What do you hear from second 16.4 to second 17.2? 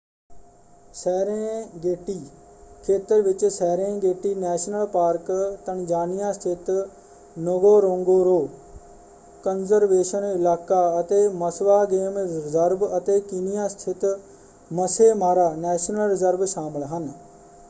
ਸ਼ਾਮਲ ਹਨ।